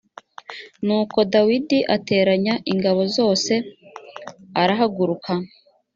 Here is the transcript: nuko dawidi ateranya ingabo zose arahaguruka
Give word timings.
nuko 0.85 1.17
dawidi 1.33 1.79
ateranya 1.95 2.53
ingabo 2.71 3.01
zose 3.15 3.53
arahaguruka 4.61 5.31